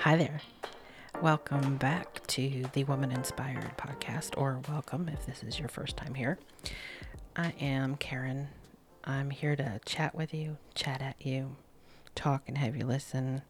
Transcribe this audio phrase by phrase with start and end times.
[0.00, 0.40] Hi there.
[1.20, 6.14] Welcome back to the Woman Inspired podcast, or welcome if this is your first time
[6.14, 6.38] here.
[7.36, 8.48] I am Karen.
[9.04, 11.56] I'm here to chat with you, chat at you,
[12.14, 13.42] talk and have you listen,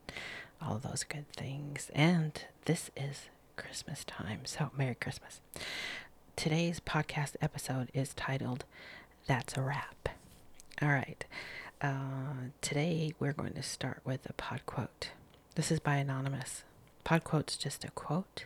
[0.60, 1.88] all those good things.
[1.94, 5.40] And this is Christmas time, so Merry Christmas.
[6.34, 8.64] Today's podcast episode is titled
[9.28, 10.08] That's a Wrap.
[10.82, 11.24] All right.
[11.80, 15.10] Uh, today we're going to start with a pod quote.
[15.54, 16.64] This is by Anonymous.
[17.04, 18.44] Pod quote's just a quote,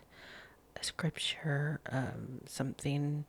[0.80, 3.24] a scripture, um, something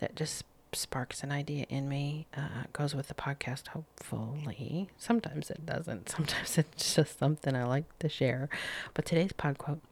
[0.00, 2.26] that just sparks an idea in me.
[2.36, 4.88] Uh, goes with the podcast, hopefully.
[4.98, 6.08] Sometimes it doesn't.
[6.08, 8.48] Sometimes it's just something I like to share.
[8.94, 9.82] But today's pod quote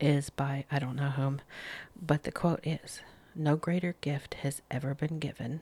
[0.00, 1.40] is by I don't know whom,
[2.00, 3.00] but the quote is
[3.34, 5.60] No greater gift has ever been given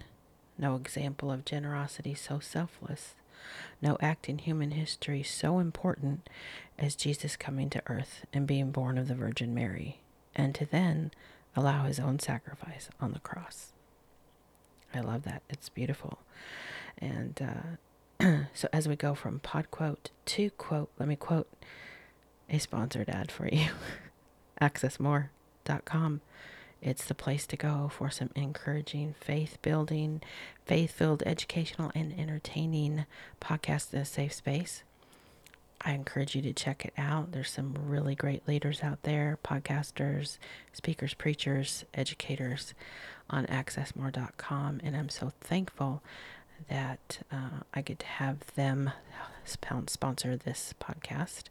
[0.59, 3.15] no example of generosity so selfless,
[3.83, 6.29] no act in human history so important
[6.79, 10.01] as Jesus coming to earth and being born of the Virgin Mary,
[10.35, 11.11] and to then
[11.57, 13.73] allow his own sacrifice on the cross.
[14.95, 15.43] I love that.
[15.49, 16.19] It's beautiful.
[16.99, 17.79] And
[18.21, 21.49] uh, so, as we go from pod quote to quote, let me quote
[22.49, 23.69] a sponsored ad for you
[24.61, 26.21] accessmore.com
[26.83, 30.23] it's the place to go for some encouraging, faith building,
[30.65, 33.05] faith filled, educational, and entertaining
[33.41, 34.83] podcasts in a safe space.
[35.83, 37.33] I encourage you to check it out.
[37.33, 40.39] There's some really great leaders out there podcasters,
[40.73, 42.75] speakers, preachers, educators
[43.31, 44.81] on accessmore.com.
[44.83, 46.03] And I'm so thankful
[46.69, 48.91] that uh, I get to have them
[49.47, 51.45] sponsor this podcast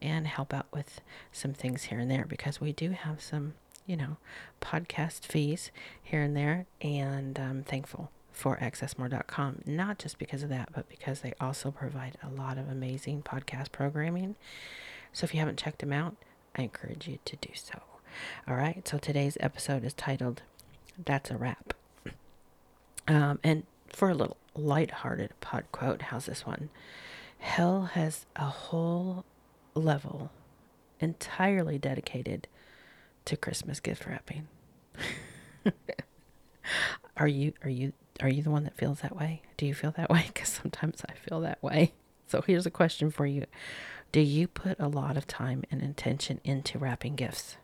[0.00, 1.00] and help out with
[1.32, 3.54] some things here and there because we do have some
[3.90, 4.18] you know,
[4.60, 6.66] podcast fees here and there.
[6.80, 12.16] And I'm thankful for accessmore.com, not just because of that, but because they also provide
[12.22, 14.36] a lot of amazing podcast programming.
[15.12, 16.14] So if you haven't checked them out,
[16.54, 17.80] I encourage you to do so.
[18.46, 20.42] All right, so today's episode is titled
[21.04, 21.74] That's a Wrap.
[23.08, 26.70] Um, and for a little light-hearted pod quote, how's this one?
[27.38, 29.24] Hell has a whole
[29.74, 30.30] level
[31.00, 32.46] entirely dedicated
[33.24, 34.48] to Christmas gift wrapping.
[37.16, 39.42] are you are you are you the one that feels that way?
[39.56, 40.24] Do you feel that way?
[40.26, 41.92] Because sometimes I feel that way.
[42.26, 43.46] So here's a question for you:
[44.12, 47.56] Do you put a lot of time and intention into wrapping gifts?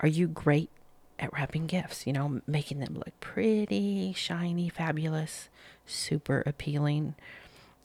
[0.00, 0.70] Are you great
[1.18, 2.06] at wrapping gifts?
[2.06, 5.48] You know, making them look pretty, shiny, fabulous,
[5.86, 7.14] super appealing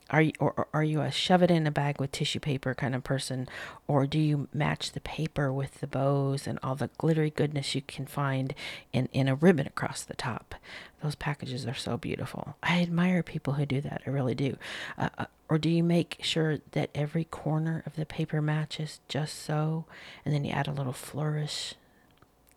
[0.09, 2.95] are you or are you a shove it in a bag with tissue paper kind
[2.95, 3.49] of person?
[3.87, 7.81] Or do you match the paper with the bows and all the glittery goodness you
[7.81, 8.53] can find
[8.93, 10.55] in in a ribbon across the top?
[11.03, 12.55] Those packages are so beautiful.
[12.63, 14.01] I admire people who do that.
[14.05, 14.57] I really do.
[14.97, 19.43] Uh, uh, or do you make sure that every corner of the paper matches just
[19.43, 19.85] so
[20.23, 21.75] and then you add a little flourish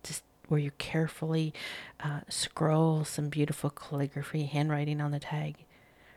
[0.02, 1.52] just where you carefully
[2.00, 5.64] uh, scroll some beautiful calligraphy handwriting on the tag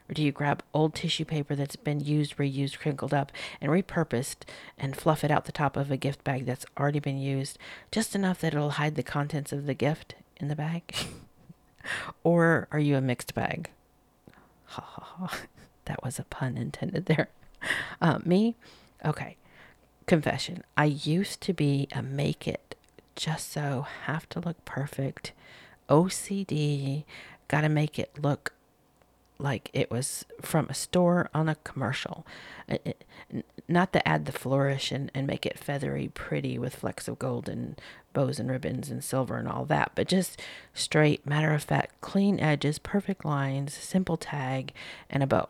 [0.10, 3.32] or do you grab old tissue paper that's been used, reused, crinkled up,
[3.62, 4.44] and repurposed
[4.78, 7.58] and fluff it out the top of a gift bag that's already been used,
[7.92, 10.84] just enough that it'll hide the contents of the gift in the bag?
[12.24, 13.70] or are you a mixed bag?
[14.66, 15.38] Ha ha ha.
[15.86, 17.30] That was a pun intended there.
[18.02, 18.58] Uh, me?
[19.06, 19.38] Okay.
[20.06, 20.64] Confession.
[20.76, 22.76] I used to be a make it
[23.16, 25.32] just so, have to look perfect,
[25.90, 27.04] OCD,
[27.48, 28.54] gotta make it look
[29.44, 32.26] like it was from a store on a commercial.
[32.68, 33.04] It,
[33.68, 37.50] not to add the flourish and, and make it feathery pretty with flecks of gold
[37.50, 37.80] and
[38.14, 40.42] bows and ribbons and silver and all that, but just
[40.74, 44.74] straight, matter of fact, clean edges, perfect lines, simple tag,
[45.10, 45.50] and a bow.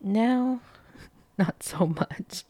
[0.00, 0.60] Now,
[1.38, 2.44] not so much.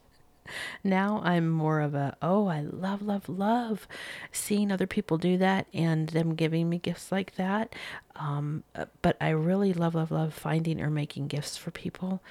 [0.83, 3.89] Now I'm more of a, oh, I love, love, love
[4.33, 7.75] seeing other people do that and them giving me gifts like that.
[8.17, 12.23] Um, uh, but I really love, love, love finding or making gifts for people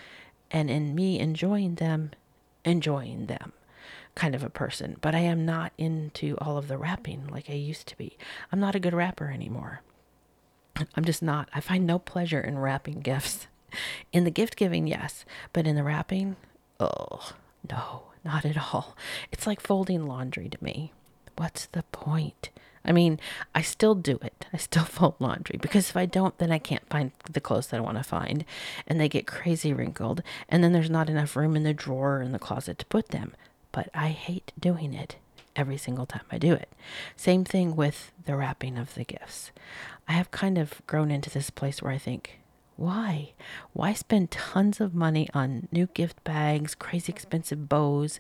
[0.52, 2.12] and in me enjoying them,
[2.64, 3.54] enjoying them
[4.16, 4.98] kind of a person.
[5.02, 8.18] But I am not into all of the wrapping like I used to be.
[8.52, 9.82] I'm not a good wrapper anymore.
[10.96, 11.50] I'm just not.
[11.54, 13.48] I find no pleasure in wrapping gifts.
[14.12, 16.36] In the gift giving, yes, but in the wrapping,
[16.80, 17.34] oh,
[17.70, 18.96] no, not at all.
[19.31, 20.92] It's like folding laundry to me.
[21.36, 22.50] What's the point?
[22.86, 23.20] I mean,
[23.56, 24.46] I still do it.
[24.54, 27.78] I still fold laundry because if I don't, then I can't find the clothes that
[27.78, 28.46] I want to find
[28.88, 30.22] and they get crazy wrinkled.
[30.50, 33.10] And then there's not enough room in the drawer or in the closet to put
[33.10, 33.34] them.
[33.72, 35.16] But I hate doing it
[35.56, 36.70] every single time I do it.
[37.16, 39.52] Same thing with the wrapping of the gifts.
[40.08, 42.40] I have kind of grown into this place where I think,
[42.75, 43.34] Why?
[43.74, 48.20] Why spend tons of money on new gift bags, crazy expensive bows,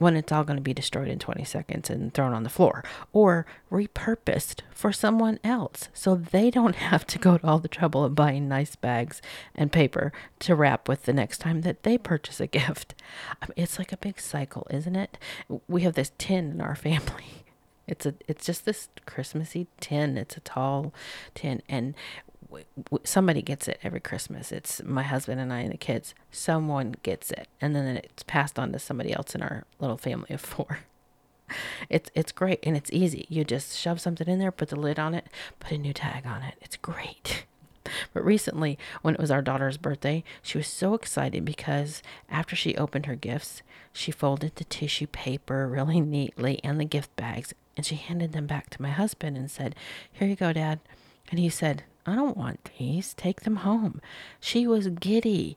[0.00, 2.82] when it's all going to be destroyed in 20 seconds and thrown on the floor
[3.12, 8.02] or repurposed for someone else so they don't have to go to all the trouble
[8.02, 9.20] of buying nice bags
[9.54, 12.94] and paper to wrap with the next time that they purchase a gift.
[13.56, 15.18] It's like a big cycle, isn't it?
[15.68, 17.44] We have this tin in our family.
[17.86, 20.16] It's a it's just this Christmassy tin.
[20.16, 20.94] It's a tall
[21.34, 21.94] tin and
[23.04, 24.52] somebody gets it every Christmas.
[24.52, 26.14] It's my husband and I and the kids.
[26.30, 30.30] Someone gets it, and then it's passed on to somebody else in our little family
[30.30, 30.80] of four.
[31.88, 33.26] It's it's great and it's easy.
[33.28, 35.26] You just shove something in there, put the lid on it,
[35.58, 36.54] put a new tag on it.
[36.60, 37.44] It's great.
[38.14, 42.76] But recently, when it was our daughter's birthday, she was so excited because after she
[42.76, 43.62] opened her gifts,
[43.92, 48.46] she folded the tissue paper really neatly and the gift bags, and she handed them
[48.46, 49.74] back to my husband and said,
[50.12, 50.78] Here you go, Dad.
[51.30, 53.14] And he said, I don't want these.
[53.14, 54.00] Take them home.
[54.40, 55.56] She was giddy.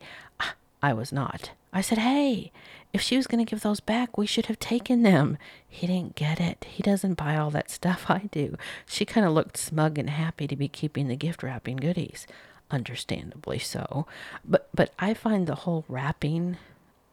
[0.82, 1.52] I was not.
[1.72, 2.52] I said, Hey,
[2.92, 5.38] if she was going to give those back, we should have taken them.
[5.68, 6.66] He didn't get it.
[6.70, 8.58] He doesn't buy all that stuff I do.
[8.86, 12.28] She kind of looked smug and happy to be keeping the gift wrapping goodies.
[12.70, 14.06] Understandably so.
[14.46, 16.58] But but I find the whole wrapping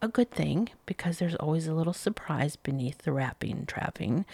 [0.02, 4.24] a good thing because there's always a little surprise beneath the wrapping trapping.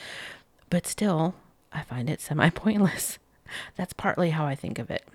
[0.70, 1.34] But still,
[1.72, 3.18] I find it semi pointless.
[3.76, 5.06] That's partly how I think of it,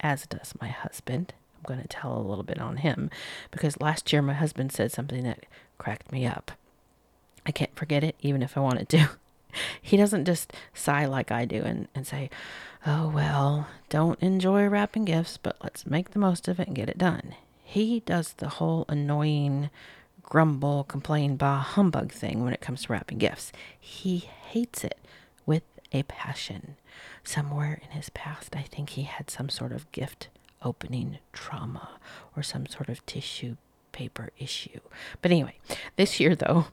[0.00, 1.32] as does my husband.
[1.56, 3.10] I'm going to tell a little bit on him
[3.50, 5.46] because last year my husband said something that
[5.78, 6.52] cracked me up.
[7.44, 9.10] I can't forget it, even if I wanted to.
[9.80, 12.28] He doesn't just sigh like I do and, and say,
[12.86, 16.90] Oh, well, don't enjoy wrapping gifts, but let's make the most of it and get
[16.90, 17.34] it done.
[17.64, 19.70] He does the whole annoying
[20.22, 23.50] grumble, complain, bah, humbug thing when it comes to wrapping gifts.
[23.78, 24.98] He hates it
[25.92, 26.76] a passion.
[27.24, 30.28] Somewhere in his past, I think he had some sort of gift
[30.62, 31.90] opening trauma
[32.36, 33.56] or some sort of tissue
[33.92, 34.80] paper issue.
[35.22, 35.58] But anyway,
[35.96, 36.66] this year though,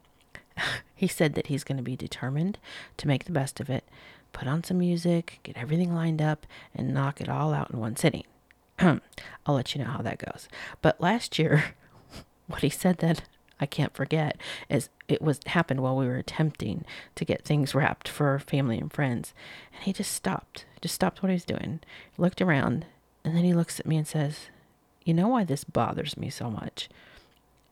[0.95, 2.57] he said that he's going to be determined
[2.97, 3.83] to make the best of it,
[4.33, 6.45] put on some music, get everything lined up,
[6.75, 8.25] and knock it all out in one sitting.
[8.79, 8.99] I'll
[9.47, 10.47] let you know how that goes.
[10.81, 11.75] But last year,
[12.47, 13.23] what he said that
[13.63, 14.35] I can't forget
[14.67, 16.83] is it was happened while we were attempting
[17.15, 19.33] to get things wrapped for family and friends.
[19.73, 21.79] And he just stopped, just stopped what he was doing,
[22.17, 22.85] looked around,
[23.23, 24.47] and then he looks at me and says,
[25.05, 26.89] You know why this bothers me so much?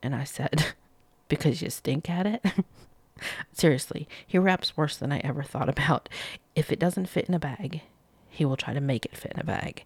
[0.02, 0.74] And I said,
[1.28, 2.46] Because you stink at it?
[3.54, 6.08] Seriously, he wraps worse than I ever thought about.
[6.56, 7.82] If it doesn't fit in a bag,
[8.30, 9.84] he will try to make it fit in a bag.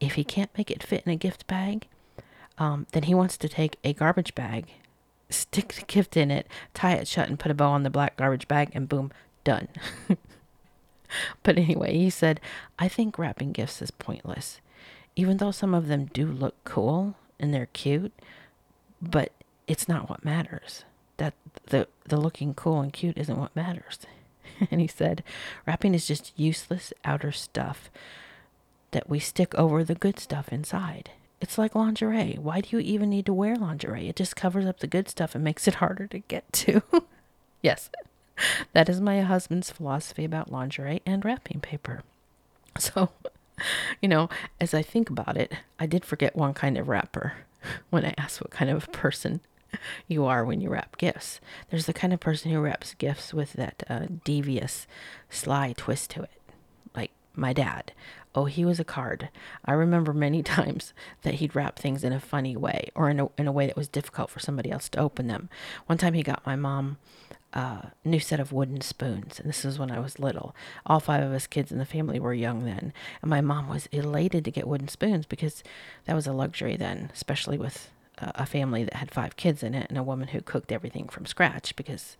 [0.00, 1.86] If he can't make it fit in a gift bag,
[2.58, 4.66] um, then he wants to take a garbage bag
[5.30, 8.16] stick the gift in it, tie it shut, and put a bow on the black
[8.16, 9.10] garbage bag, and boom,
[9.44, 9.68] done.
[11.42, 12.40] but anyway, he said,
[12.78, 14.60] I think wrapping gifts is pointless.
[15.14, 18.12] Even though some of them do look cool and they're cute,
[19.00, 19.32] but
[19.66, 20.84] it's not what matters.
[21.16, 21.34] That
[21.66, 23.98] the the looking cool and cute isn't what matters.
[24.70, 25.22] and he said,
[25.66, 27.90] wrapping is just useless outer stuff
[28.90, 31.10] that we stick over the good stuff inside.
[31.40, 32.38] It's like lingerie.
[32.40, 34.08] Why do you even need to wear lingerie?
[34.08, 36.82] It just covers up the good stuff and makes it harder to get to.
[37.62, 37.90] yes,
[38.72, 42.02] that is my husband's philosophy about lingerie and wrapping paper.
[42.78, 43.10] So,
[44.02, 44.28] you know,
[44.60, 47.34] as I think about it, I did forget one kind of wrapper
[47.90, 49.40] when I asked what kind of person
[50.08, 51.40] you are when you wrap gifts.
[51.70, 54.86] There's the kind of person who wraps gifts with that uh, devious,
[55.28, 56.30] sly twist to it,
[56.94, 57.92] like my dad.
[58.36, 59.30] Oh, he was a card.
[59.64, 63.28] I remember many times that he'd wrap things in a funny way or in a,
[63.38, 65.48] in a way that was difficult for somebody else to open them.
[65.86, 66.98] One time he got my mom
[67.52, 70.54] a new set of wooden spoons, and this is when I was little.
[70.84, 73.86] All five of us kids in the family were young then, and my mom was
[73.86, 75.64] elated to get wooden spoons because
[76.04, 79.86] that was a luxury then, especially with a family that had five kids in it
[79.88, 82.16] and a woman who cooked everything from scratch because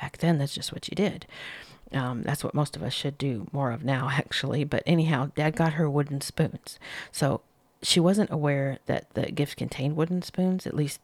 [0.00, 1.26] back then that's just what you did.
[1.92, 4.64] Um, that's what most of us should do more of now, actually.
[4.64, 6.78] But anyhow, Dad got her wooden spoons.
[7.12, 7.42] So
[7.82, 11.00] she wasn't aware that the gifts contained wooden spoons, at least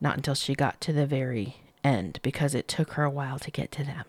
[0.00, 3.50] not until she got to the very end, because it took her a while to
[3.50, 4.04] get to them.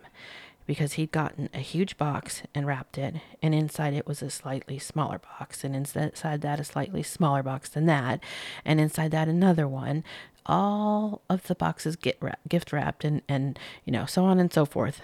[0.68, 4.80] Because he'd gotten a huge box and wrapped it, and inside it was a slightly
[4.80, 8.22] smaller box, and inside that a slightly smaller box than that,
[8.64, 10.04] and inside that another one.
[10.46, 14.52] All of the boxes get wrapped, gift wrapped, and and you know so on and
[14.52, 15.02] so forth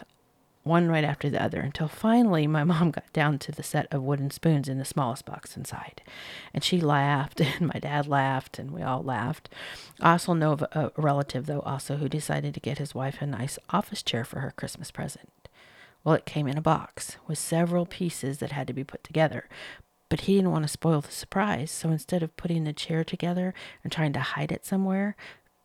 [0.67, 4.03] one right after the other, until finally my mom got down to the set of
[4.03, 6.01] wooden spoons in the smallest box inside.
[6.53, 9.50] And she laughed, and my dad laughed, and we all laughed.
[10.00, 13.22] I also know of uh, a relative, though, also who decided to get his wife
[13.22, 15.32] a nice office chair for her Christmas present.
[16.03, 19.50] Well, it came in a box with several pieces that had to be put together,
[20.10, 23.54] But he didn't want to spoil the surprise, so instead of putting the chair together
[23.84, 25.16] and trying to hide it somewhere,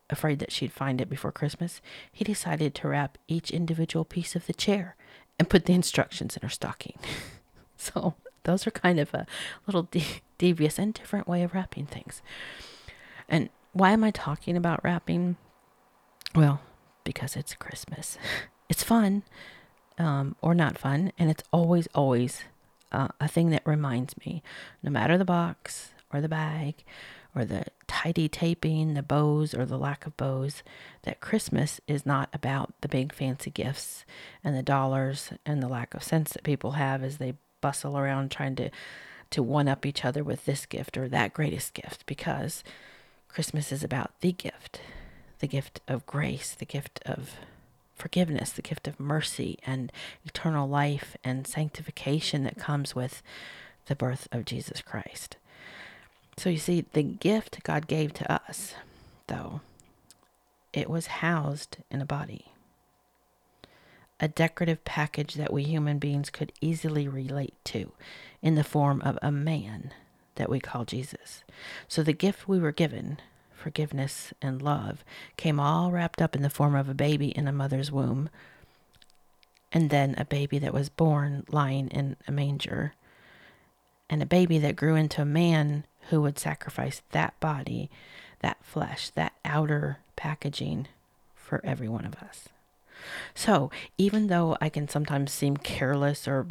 [0.09, 1.81] afraid that she'd find it before Christmas,
[2.11, 4.95] he decided to wrap each individual piece of the chair
[5.39, 6.97] and put the instructions in her stocking.
[7.77, 9.25] so those are kind of a
[9.65, 12.21] little de- devious and different way of wrapping things.
[13.29, 15.37] And why am I talking about wrapping?
[16.35, 16.61] Well,
[17.03, 18.17] because it's Christmas.
[18.69, 19.23] It's fun,
[19.99, 22.43] um, or not fun, and it's always, always
[22.93, 24.43] uh, a thing that reminds me,
[24.81, 26.83] no matter the box or the bag
[27.35, 30.61] or the tidy taping, the bows or the lack of bows,
[31.01, 34.05] that Christmas is not about the big fancy gifts
[34.43, 38.29] and the dollars and the lack of sense that people have as they bustle around
[38.29, 38.69] trying to
[39.29, 42.63] to one up each other with this gift or that greatest gift because
[43.27, 44.79] Christmas is about the gift,
[45.39, 47.31] the gift of grace, the gift of
[47.95, 49.91] forgiveness, the gift of mercy and
[50.25, 53.21] eternal life and sanctification that comes with
[53.85, 55.37] the birth of Jesus Christ.
[56.37, 58.73] So you see, the gift God gave to us,
[59.27, 59.61] though,
[60.71, 62.45] it was housed in a body.
[64.19, 67.91] A decorative package that we human beings could easily relate to
[68.41, 69.93] in the form of a man
[70.35, 71.43] that we call Jesus.
[71.87, 73.19] So the gift we were given
[73.63, 75.05] forgiveness, and love
[75.37, 78.29] came all wrapped up in the form of a baby in a mother's womb,
[79.71, 82.93] and then a baby that was born lying in a manger,
[84.09, 87.89] and a baby that grew into a man who would sacrifice that body,
[88.41, 90.89] that flesh, that outer packaging
[91.33, 92.49] for every one of us.
[93.33, 96.47] So, even though I can sometimes seem careless or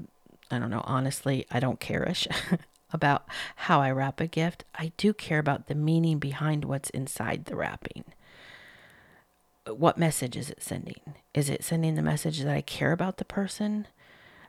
[0.51, 2.27] I don't know, honestly, I don't careish
[2.93, 3.25] about
[3.57, 4.65] how I wrap a gift.
[4.75, 8.05] I do care about the meaning behind what's inside the wrapping.
[9.67, 11.15] What message is it sending?
[11.35, 13.87] Is it sending the message that I care about the person?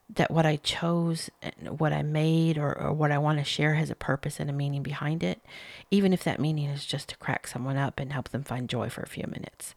[0.10, 1.30] That what I chose,
[1.66, 4.54] what I made, or, or what I want to share has a purpose and a
[4.54, 5.40] meaning behind it,
[5.90, 8.90] even if that meaning is just to crack someone up and help them find joy
[8.90, 9.74] for a few minutes?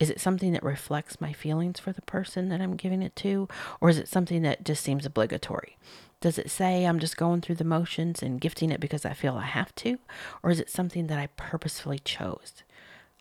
[0.00, 3.48] Is it something that reflects my feelings for the person that I'm giving it to,
[3.80, 5.76] or is it something that just seems obligatory?
[6.20, 9.36] Does it say I'm just going through the motions and gifting it because I feel
[9.36, 9.98] I have to?
[10.42, 12.64] Or is it something that I purposefully chose,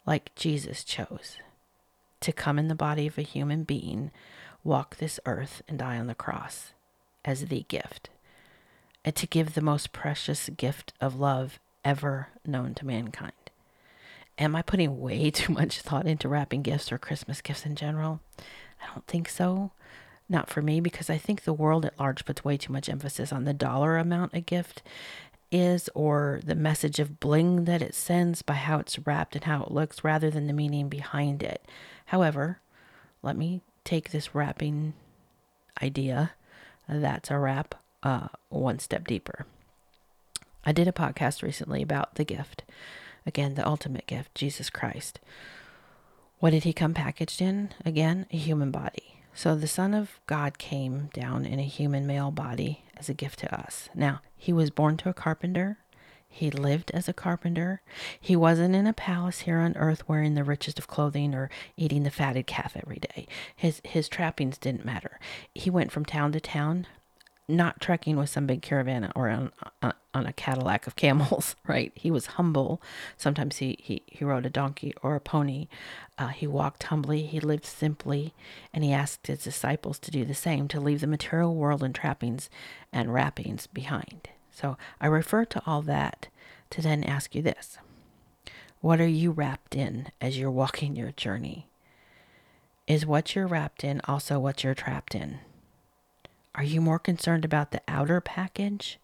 [0.05, 1.37] like Jesus chose,
[2.21, 4.09] to come in the body of a human being,
[4.63, 6.73] walk this earth, and die on the cross
[7.23, 8.09] as the gift,
[9.05, 13.33] and to give the most precious gift of love ever known to mankind?
[14.39, 18.21] Am I putting way too much thought into wrapping gifts or Christmas gifts in general?
[18.81, 19.71] I don't think so
[20.29, 23.31] not for me because I think the world at large puts way too much emphasis
[23.31, 24.83] on the dollar amount a gift
[25.51, 29.63] is or the message of bling that it sends by how it's wrapped and how
[29.63, 31.63] it looks rather than the meaning behind it.
[32.07, 32.59] However,
[33.21, 34.93] let me take this wrapping
[35.81, 36.31] idea
[36.89, 39.45] that's a wrap uh, one step deeper.
[40.65, 42.63] I did a podcast recently about the gift.
[43.25, 45.19] Again, the ultimate gift, Jesus Christ.
[46.39, 47.69] What did he come packaged in?
[47.85, 49.16] Again, a human body.
[49.37, 53.37] So the Son of God came down in a human male body as a gift
[53.41, 53.87] to us.
[53.93, 55.77] Now, he was born to a carpenter.
[56.27, 57.83] He lived as a carpenter.
[58.19, 62.01] He wasn't in a palace here on earth wearing the richest of clothing or eating
[62.01, 63.27] the fatted calf every day.
[63.55, 65.19] His his trappings didn't matter.
[65.53, 66.87] He went from town to town,
[67.47, 69.51] not trekking with some big caravan or on,
[70.13, 71.91] on, a Cadillac of camels, right?
[71.95, 72.81] He was humble.
[73.15, 75.67] Sometimes he, he, he rode a donkey or a pony.
[76.17, 78.33] Uh, he walked humbly, he lived simply,
[78.73, 81.95] and he asked his disciples to do the same, to leave the material world and
[81.95, 82.49] trappings
[82.91, 84.29] and wrappings behind.
[84.51, 86.27] So I refer to all that
[86.71, 87.77] to then ask you this
[88.81, 91.67] What are you wrapped in as you're walking your journey?
[92.87, 95.39] Is what you're wrapped in also what you're trapped in?
[96.57, 98.97] Are you more concerned about the outer package?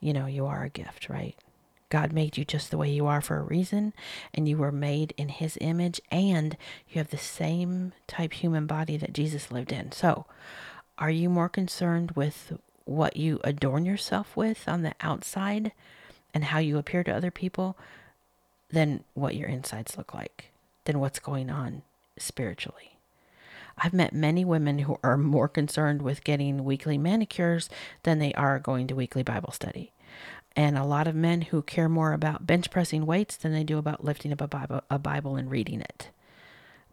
[0.00, 1.34] You know, you are a gift, right?
[1.88, 3.94] God made you just the way you are for a reason,
[4.34, 8.98] and you were made in His image, and you have the same type human body
[8.98, 9.92] that Jesus lived in.
[9.92, 10.26] So,
[10.98, 12.52] are you more concerned with
[12.84, 15.72] what you adorn yourself with on the outside
[16.34, 17.78] and how you appear to other people
[18.70, 20.50] than what your insides look like,
[20.84, 21.82] than what's going on
[22.18, 22.97] spiritually?
[23.78, 27.68] I've met many women who are more concerned with getting weekly manicures
[28.02, 29.92] than they are going to weekly Bible study.
[30.56, 33.78] And a lot of men who care more about bench pressing weights than they do
[33.78, 36.10] about lifting up a Bible, a Bible and reading it.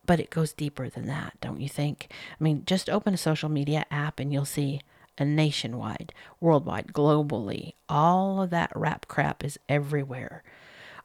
[0.05, 2.07] But it goes deeper than that, don't you think?
[2.39, 4.81] I mean, just open a social media app and you'll see
[5.17, 7.73] a nationwide, worldwide, globally.
[7.89, 10.43] All of that wrap crap is everywhere.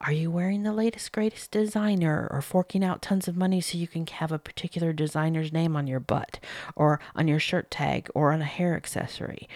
[0.03, 3.87] Are you wearing the latest, greatest designer or forking out tons of money so you
[3.87, 6.41] can have a particular designer's name on your butt
[6.75, 9.47] or on your shirt tag or on a hair accessory?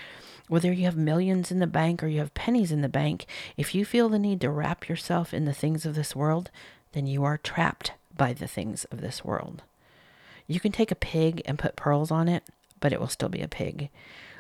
[0.49, 3.25] Whether you have millions in the bank or you have pennies in the bank,
[3.57, 6.51] if you feel the need to wrap yourself in the things of this world,
[6.93, 9.63] then you are trapped by the things of this world.
[10.47, 12.43] You can take a pig and put pearls on it,
[12.81, 13.89] but it will still be a pig.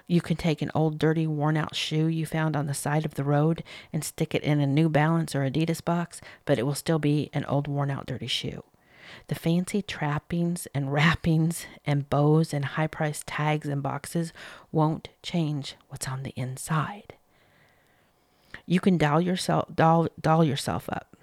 [0.06, 3.14] You can take an old, dirty, worn out shoe you found on the side of
[3.14, 6.74] the road and stick it in a New Balance or Adidas box, but it will
[6.74, 8.62] still be an old, worn out, dirty shoe.
[9.28, 14.32] The fancy trappings and wrappings and bows and high priced tags and boxes
[14.72, 17.14] won't change what's on the inside.
[18.66, 21.16] You can doll yourself doll, doll yourself up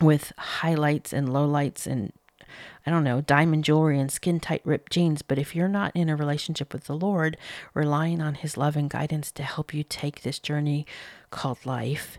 [0.00, 2.12] with highlights and lowlights and
[2.86, 5.22] I don't know, diamond jewelry and skin tight ripped jeans.
[5.22, 7.36] But if you're not in a relationship with the Lord,
[7.74, 10.86] relying on His love and guidance to help you take this journey
[11.30, 12.18] called life,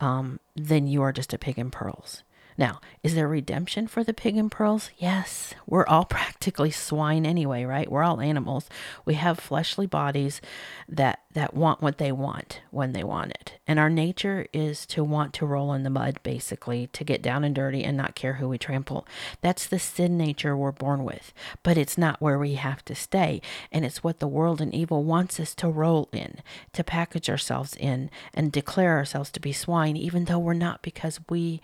[0.00, 2.22] um, then you are just a pig in pearls.
[2.58, 4.90] Now, is there redemption for the pig and pearls?
[4.96, 5.54] Yes.
[5.66, 7.90] We're all practically swine anyway, right?
[7.90, 8.68] We're all animals.
[9.04, 10.40] We have fleshly bodies
[10.88, 13.58] that that want what they want when they want it.
[13.66, 17.44] And our nature is to want to roll in the mud basically, to get down
[17.44, 19.06] and dirty and not care who we trample.
[19.42, 21.34] That's the sin nature we're born with.
[21.62, 25.04] But it's not where we have to stay, and it's what the world and evil
[25.04, 26.38] wants us to roll in,
[26.72, 31.20] to package ourselves in and declare ourselves to be swine even though we're not because
[31.28, 31.60] we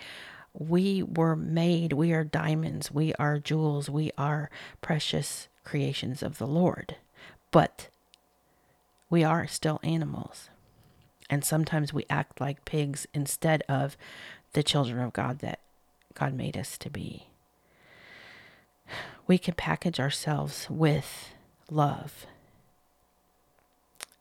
[0.55, 6.47] we were made, we are diamonds, we are jewels, we are precious creations of the
[6.47, 6.97] Lord.
[7.51, 7.89] But
[9.09, 10.49] we are still animals.
[11.31, 13.97] And sometimes we act like pigs instead of
[14.53, 15.61] the children of God that
[16.15, 17.29] God made us to be.
[19.27, 21.33] We can package ourselves with
[21.71, 22.27] love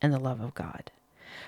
[0.01, 0.91] and the love of God.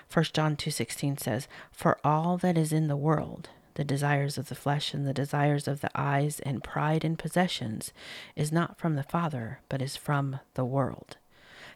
[0.10, 4.56] 1 John 2:16 says, "For all that is in the world, the desires of the
[4.56, 7.92] flesh and the desires of the eyes and pride in possessions
[8.36, 11.18] is not from the Father, but is from the world.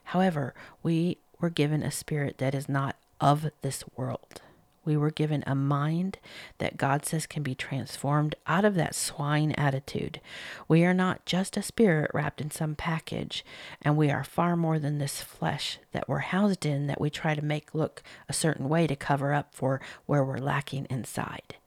[0.06, 4.42] However, we were given a spirit that is not of this world.
[4.88, 6.18] We were given a mind
[6.60, 10.22] that God says can be transformed out of that swine attitude.
[10.70, 13.44] We are not just a spirit wrapped in some package,
[13.82, 17.36] and we are far more than this flesh that we're housed in that we try
[17.36, 21.58] to make look a certain way to cover up for where we're lacking inside.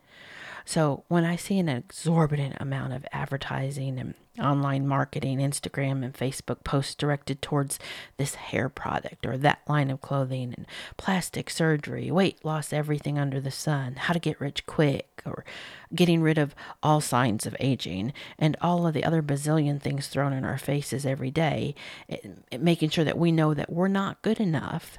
[0.71, 6.63] So when I see an exorbitant amount of advertising and online marketing, Instagram and Facebook
[6.63, 7.81] posts directed towards
[8.19, 13.41] this hair product or that line of clothing and plastic surgery, weight loss, everything under
[13.41, 15.45] the sun, how to get rich quick, or
[15.93, 16.55] getting rid of
[16.85, 21.05] all signs of aging, and all of the other bazillion things thrown in our faces
[21.05, 21.75] every day,
[22.07, 24.99] it, it, making sure that we know that we're not good enough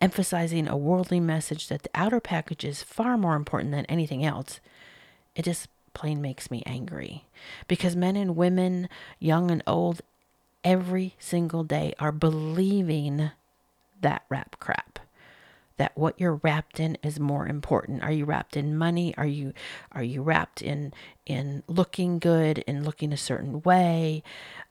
[0.00, 4.60] emphasizing a worldly message that the outer package is far more important than anything else,
[5.34, 7.24] it just plain makes me angry.
[7.68, 10.02] Because men and women, young and old,
[10.62, 13.30] every single day are believing
[14.00, 14.98] that wrap crap
[15.76, 18.02] that what you're wrapped in is more important.
[18.02, 19.14] Are you wrapped in money?
[19.16, 19.52] Are you
[19.92, 20.92] are you wrapped in
[21.26, 24.22] in looking good and looking a certain way?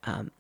[0.04, 0.32] Um,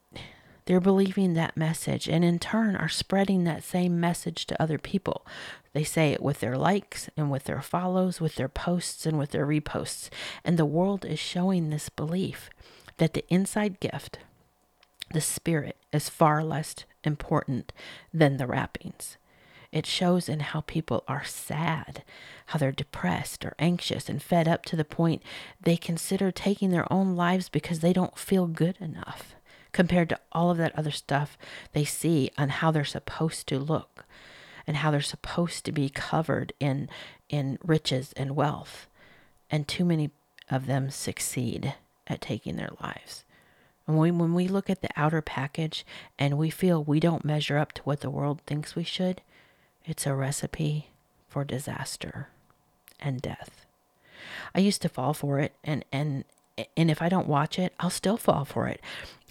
[0.65, 5.25] they're believing that message and in turn are spreading that same message to other people.
[5.73, 9.31] They say it with their likes and with their follows, with their posts and with
[9.31, 10.09] their reposts.
[10.45, 12.49] And the world is showing this belief
[12.97, 14.19] that the inside gift,
[15.11, 17.73] the spirit, is far less important
[18.13, 19.17] than the wrappings.
[19.71, 22.03] It shows in how people are sad,
[22.47, 25.23] how they're depressed or anxious and fed up to the point
[25.59, 29.33] they consider taking their own lives because they don't feel good enough
[29.71, 31.35] compared to all of that other stuff
[31.71, 34.05] they see on how they're supposed to look
[34.65, 36.89] and how they're supposed to be covered in
[37.29, 38.87] in riches and wealth.
[39.49, 40.11] And too many
[40.49, 41.75] of them succeed
[42.07, 43.23] at taking their lives.
[43.87, 45.85] And we, when we look at the outer package
[46.17, 49.21] and we feel we don't measure up to what the world thinks we should
[49.85, 50.89] it's a recipe
[51.27, 52.29] for disaster
[52.99, 53.65] and death.
[54.55, 56.23] I used to fall for it and and
[56.77, 58.79] and if I don't watch it, I'll still fall for it.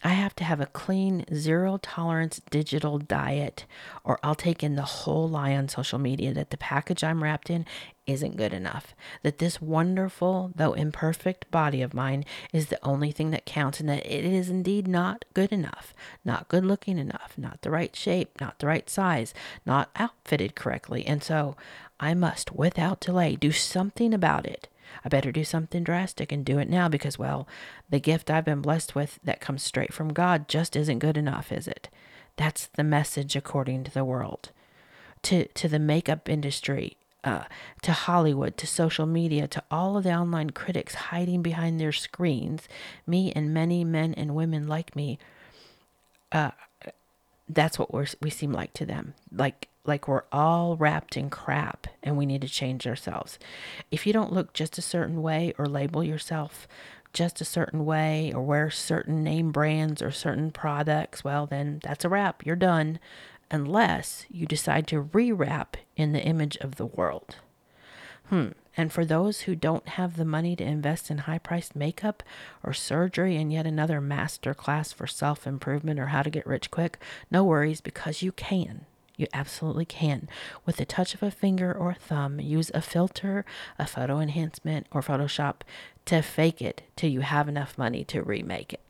[0.05, 3.67] I have to have a clean, zero tolerance digital diet,
[4.03, 7.51] or I'll take in the whole lie on social media that the package I'm wrapped
[7.51, 7.65] in
[8.05, 8.97] isn't good enough.
[9.23, 13.89] That this wonderful, though imperfect body of mine is the only thing that counts, and
[13.89, 18.41] that it is indeed not good enough, not good looking enough, not the right shape,
[18.41, 19.33] not the right size,
[19.65, 21.07] not outfitted correctly.
[21.07, 21.57] And so
[22.01, 24.69] I must, without delay, do something about it
[25.05, 27.49] I better do something drastic and do it now because, well,
[27.91, 31.53] the gift I've been blessed with that comes straight from God just isn't good enough,
[31.53, 31.89] is it?
[32.37, 34.51] That's the message according to the world.
[35.23, 37.45] To, to the makeup industry, uh,
[37.83, 42.69] to Hollywood, to social media, to all of the online critics hiding behind their screens,
[43.07, 45.19] me and many men and women like me,
[46.33, 46.51] uh,
[47.49, 49.15] that's what we we seem like to them.
[49.31, 53.39] Like like we're all wrapped in crap and we need to change ourselves.
[53.91, 56.69] If you don't look just a certain way or label yourself
[57.13, 62.05] just a certain way or wear certain name brands or certain products, well, then that's
[62.05, 62.45] a wrap.
[62.47, 62.99] You're done
[63.51, 67.37] unless you decide to rewrap in the image of the world.
[68.29, 68.49] Hmm.
[68.75, 72.23] And for those who don't have the money to invest in high priced makeup
[72.63, 76.71] or surgery and yet another master class for self improvement or how to get rich
[76.71, 76.99] quick,
[77.31, 78.87] no worries because you can.
[79.23, 80.29] You absolutely can.
[80.67, 83.45] With the touch of a finger or thumb, use a filter,
[83.79, 85.61] a photo enhancement, or Photoshop
[86.07, 88.81] to fake it till you have enough money to remake it.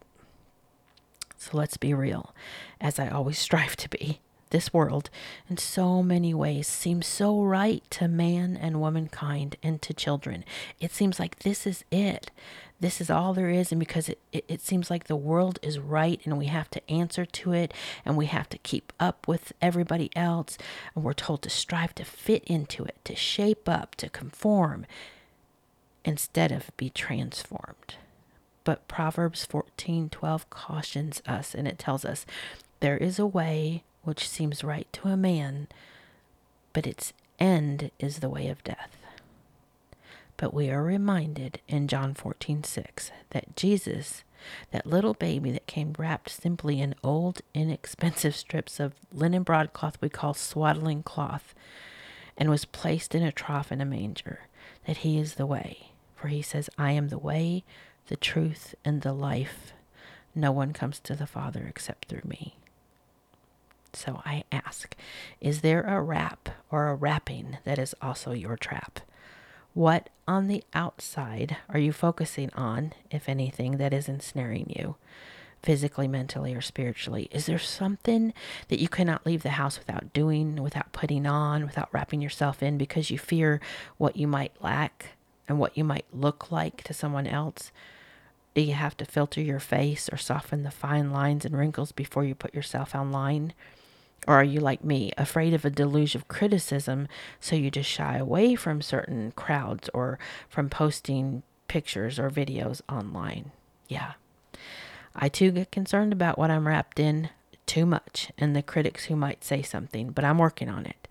[1.36, 2.34] So let's be real,
[2.80, 4.20] as I always strive to be.
[4.52, 5.08] This world,
[5.48, 10.44] in so many ways, seems so right to man and womankind and to children.
[10.78, 12.30] It seems like this is it.
[12.78, 13.72] This is all there is.
[13.72, 16.90] And because it, it, it seems like the world is right and we have to
[16.90, 17.72] answer to it
[18.04, 20.58] and we have to keep up with everybody else.
[20.94, 24.84] And we're told to strive to fit into it, to shape up, to conform
[26.04, 27.94] instead of be transformed.
[28.64, 32.26] But Proverbs 14:12 cautions us and it tells us
[32.80, 35.68] there is a way which seems right to a man,
[36.72, 38.96] but its end is the way of death.
[40.36, 44.24] But we are reminded in John 14 6 that Jesus,
[44.72, 50.08] that little baby that came wrapped simply in old, inexpensive strips of linen broadcloth we
[50.08, 51.54] call swaddling cloth,
[52.36, 54.40] and was placed in a trough in a manger,
[54.86, 55.92] that he is the way.
[56.16, 57.62] For he says, I am the way,
[58.08, 59.72] the truth, and the life.
[60.34, 62.56] No one comes to the Father except through me.
[63.94, 64.96] So I ask,
[65.40, 69.00] is there a wrap or a wrapping that is also your trap?
[69.74, 74.96] What on the outside are you focusing on, if anything, that is ensnaring you?
[75.62, 77.28] physically, mentally, or spiritually?
[77.30, 78.34] Is there something
[78.68, 82.78] that you cannot leave the house without doing, without putting on, without wrapping yourself in
[82.78, 83.60] because you fear
[83.96, 85.10] what you might lack
[85.48, 87.70] and what you might look like to someone else?
[88.54, 92.24] Do you have to filter your face or soften the fine lines and wrinkles before
[92.24, 93.54] you put yourself online?
[94.28, 97.08] Or are you like me, afraid of a deluge of criticism,
[97.40, 103.50] so you just shy away from certain crowds or from posting pictures or videos online?
[103.88, 104.12] Yeah.
[105.14, 107.30] I too get concerned about what I'm wrapped in
[107.66, 111.08] too much and the critics who might say something, but I'm working on it.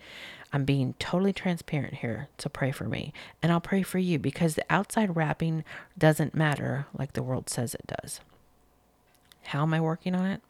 [0.54, 3.14] I'm being totally transparent here, so pray for me.
[3.42, 5.64] And I'll pray for you because the outside wrapping
[5.98, 8.20] doesn't matter like the world says it does.
[9.46, 10.42] How am I working on it?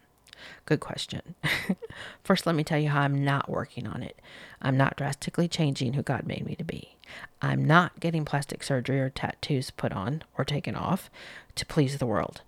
[0.65, 1.35] Good question.
[2.23, 4.19] First, let me tell you how I'm not working on it.
[4.61, 6.97] I'm not drastically changing who God made me to be.
[7.41, 11.09] I'm not getting plastic surgery or tattoos put on or taken off
[11.55, 12.41] to please the world.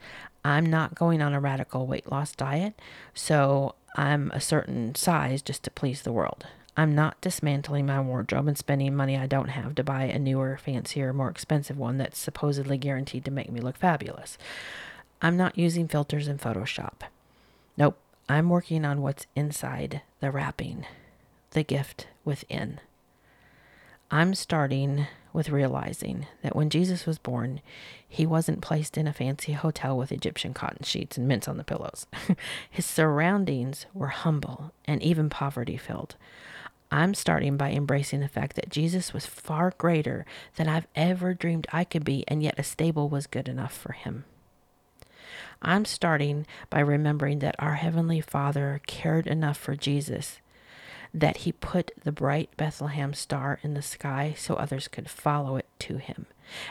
[0.46, 2.80] I'm not going on a radical weight loss diet,
[3.14, 6.46] so I'm a certain size just to please the world.
[6.76, 10.58] I'm not dismantling my wardrobe and spending money I don't have to buy a newer,
[10.58, 14.38] fancier, more expensive one that's supposedly guaranteed to make me look fabulous.
[15.22, 17.04] I'm not using filters in Photoshop.
[17.76, 17.98] Nope,
[18.30, 20.86] I'm working on what's inside the wrapping,
[21.52, 22.80] the gift within.
[24.12, 27.62] I'm starting with realizing that when Jesus was born,
[28.08, 31.64] he wasn't placed in a fancy hotel with Egyptian cotton sheets and mints on the
[31.64, 32.06] pillows.
[32.70, 36.16] His surroundings were humble and even poverty filled.
[36.92, 41.66] I'm starting by embracing the fact that Jesus was far greater than I've ever dreamed
[41.74, 44.26] I could be, and yet a stable was good enough for him.
[45.64, 50.40] I'm starting by remembering that our Heavenly Father cared enough for Jesus
[51.14, 55.68] that he put the bright Bethlehem star in the sky so others could follow it
[55.80, 56.26] to him.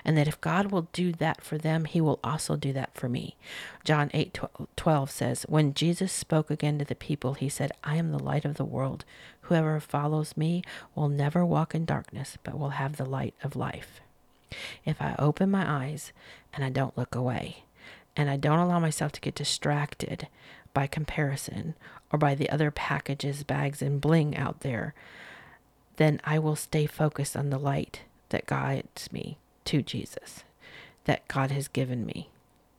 [0.05, 3.09] And that if God will do that for them, he will also do that for
[3.09, 3.37] me.
[3.85, 4.38] John 8
[4.76, 8.44] 12 says, When Jesus spoke again to the people, he said, I am the light
[8.44, 9.05] of the world.
[9.42, 10.62] Whoever follows me
[10.94, 14.00] will never walk in darkness, but will have the light of life.
[14.85, 16.12] If I open my eyes
[16.52, 17.64] and I don't look away,
[18.16, 20.29] and I don't allow myself to get distracted
[20.75, 21.75] by comparison
[22.11, 24.94] or by the other packages, bags, and bling out there,
[25.96, 30.44] then I will stay focused on the light that guides me to Jesus,
[31.05, 32.29] that God has given me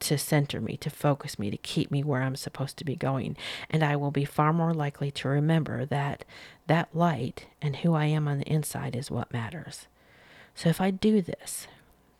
[0.03, 3.37] to center me, to focus me, to keep me where I'm supposed to be going.
[3.69, 6.25] And I will be far more likely to remember that
[6.67, 9.87] that light and who I am on the inside is what matters.
[10.55, 11.67] So if I do this,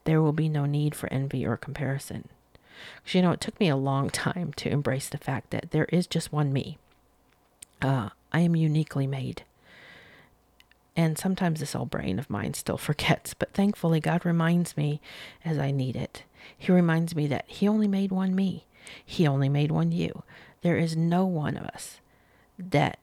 [0.06, 2.30] there will be no need for envy or comparison.
[2.96, 5.86] Because, you know, it took me a long time to embrace the fact that there
[5.86, 6.78] is just one me.
[7.82, 9.44] Uh, I am uniquely made.
[10.96, 15.02] And sometimes this old brain of mine still forgets, but thankfully, God reminds me
[15.44, 16.24] as I need it.
[16.58, 18.66] He reminds me that He only made one me,
[19.06, 20.24] He only made one you.
[20.62, 22.00] There is no one of us
[22.58, 23.00] that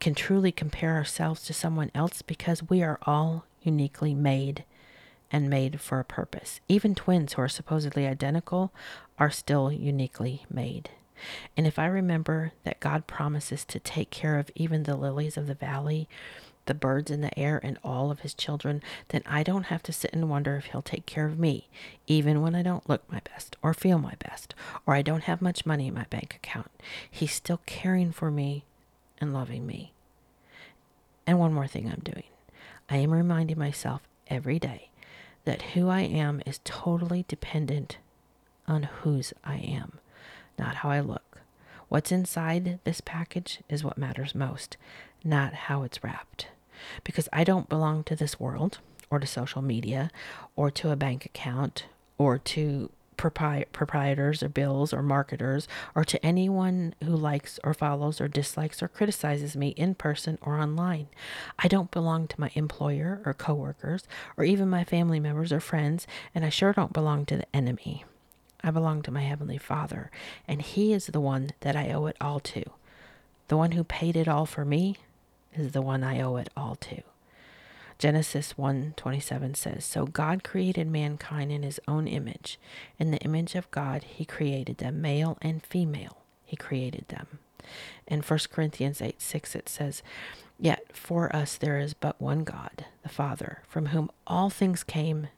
[0.00, 4.64] can truly compare ourselves to someone else because we are all uniquely made
[5.32, 6.60] and made for a purpose.
[6.68, 8.72] Even twins who are supposedly identical
[9.18, 10.90] are still uniquely made.
[11.56, 15.46] And if I remember that God promises to take care of even the lilies of
[15.46, 16.08] the valley,
[16.66, 19.92] the birds in the air, and all of his children, then I don't have to
[19.92, 21.68] sit and wonder if he'll take care of me,
[22.06, 24.54] even when I don't look my best or feel my best,
[24.86, 26.70] or I don't have much money in my bank account.
[27.10, 28.64] He's still caring for me
[29.20, 29.92] and loving me.
[31.26, 32.24] And one more thing I'm doing
[32.88, 34.89] I am reminding myself every day
[35.44, 37.98] that who I am is totally dependent
[38.66, 39.98] on whose I am,
[40.58, 41.40] not how I look.
[41.88, 44.76] What's inside this package is what matters most,
[45.24, 46.48] not how it's wrapped.
[47.02, 48.78] Because I don't belong to this world,
[49.10, 50.10] or to social media,
[50.54, 56.24] or to a bank account, or to propri- proprietors or bills or marketers or to
[56.24, 61.06] anyone who likes or follows or dislikes or criticizes me in person or online.
[61.58, 64.04] I don't belong to my employer or coworkers
[64.38, 68.04] or even my family members or friends, and I sure don't belong to the enemy.
[68.62, 70.10] I belong to my Heavenly Father,
[70.48, 72.64] and He is the one that I owe it all to.
[73.48, 74.96] The one who paid it all for me
[75.54, 77.02] is the one I owe it all to.
[78.00, 82.58] Genesis 1:27 says, "So God created mankind in his own image.
[82.98, 86.16] In the image of God he created them, male and female.
[86.46, 87.40] He created them."
[88.06, 90.02] In 1 Corinthians 8 6, it says,
[90.58, 95.28] Yet for us there is but one God, the Father, from whom all things came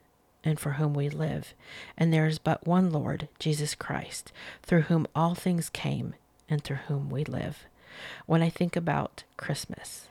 [0.45, 1.55] and for whom we live.
[1.99, 4.31] And there is but one Lord, Jesus Christ,
[4.63, 6.15] through whom all things came
[6.49, 7.67] and through whom we live.
[8.27, 10.07] When I think about Christmas,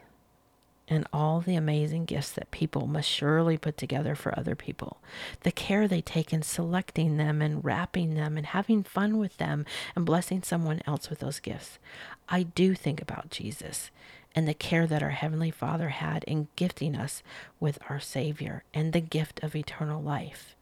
[0.91, 4.97] and all the amazing gifts that people must surely put together for other people.
[5.43, 9.65] The care they take in selecting them and wrapping them and having fun with them
[9.95, 11.80] and blessing someone else with those gifts.
[12.27, 13.89] I do think about Jesus
[14.36, 17.23] and the care that our Heavenly Father had in gifting us
[17.58, 20.56] with our Savior and the gift of eternal life,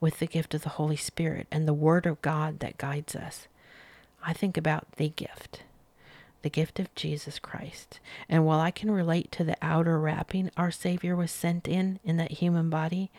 [0.00, 3.46] with the gift of the Holy Spirit and the Word of God that guides us.
[4.24, 5.62] I think about the gift
[6.42, 8.00] the gift of Jesus Christ.
[8.28, 12.16] And while I can relate to the outer wrapping our Savior was sent in in
[12.18, 13.10] that human body,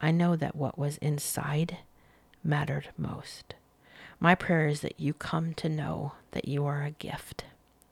[0.00, 1.78] I know that what was inside
[2.44, 3.54] mattered most.
[4.20, 7.44] My prayer is that you come to know that you are a gift.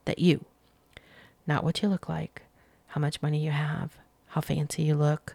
[0.04, 0.44] That you,
[1.46, 2.42] not what you look like,
[2.88, 3.96] how much money you have,
[4.28, 5.34] how fancy you look,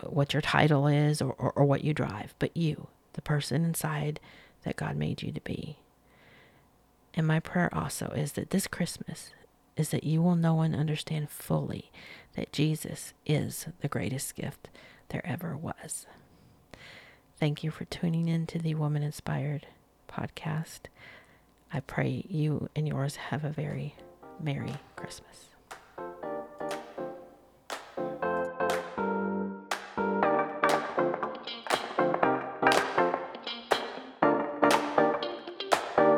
[0.00, 4.18] what your title is, or, or, or what you drive, but you, the person inside
[4.64, 5.78] that God made you to be.
[7.14, 9.32] And my prayer also is that this Christmas
[9.76, 11.90] is that you will know and understand fully
[12.34, 14.68] that Jesus is the greatest gift
[15.08, 16.06] there ever was.
[17.38, 19.66] Thank you for tuning in to the Woman Inspired
[20.08, 20.80] podcast.
[21.72, 23.94] I pray you and yours have a very
[24.40, 25.47] Merry Christmas.